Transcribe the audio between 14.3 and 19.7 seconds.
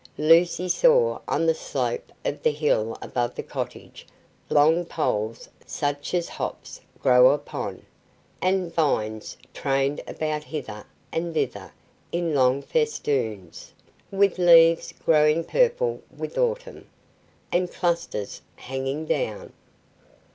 leaves growing purple with autumn, and clusters hanging down.